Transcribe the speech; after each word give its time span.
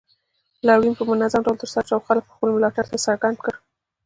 لاریون 0.67 0.93
په 0.97 1.03
منظم 1.09 1.41
ډول 1.45 1.57
ترسره 1.61 1.85
شو 1.87 1.93
او 1.97 2.01
خلکو 2.07 2.33
خپل 2.35 2.49
ملاتړ 2.55 2.83
څرګند 3.05 3.37
کړ 3.43 3.53